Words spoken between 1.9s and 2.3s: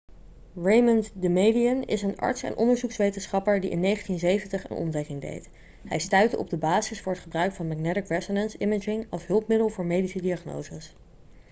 een